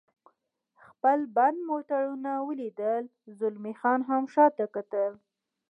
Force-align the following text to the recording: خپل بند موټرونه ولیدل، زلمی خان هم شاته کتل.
خپل 0.87 1.19
بند 1.35 1.59
موټرونه 1.69 2.31
ولیدل، 2.47 3.03
زلمی 3.39 3.73
خان 3.81 3.99
هم 4.09 4.23
شاته 4.33 4.65
کتل. 4.75 5.11